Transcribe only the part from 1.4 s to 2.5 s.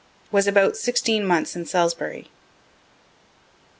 in Salisbury.